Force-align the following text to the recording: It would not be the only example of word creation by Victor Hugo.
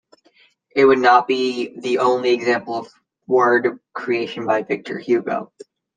It 0.75 0.85
would 0.85 0.97
not 0.97 1.27
be 1.27 1.79
the 1.79 1.99
only 1.99 2.31
example 2.33 2.75
of 2.75 2.87
word 3.27 3.77
creation 3.93 4.47
by 4.47 4.63
Victor 4.63 4.97
Hugo. 4.97 5.51